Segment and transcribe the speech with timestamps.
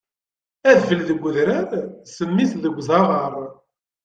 [0.69, 1.69] Adfel deg udrar,
[2.09, 3.33] ssemm-is deg uẓaɣar.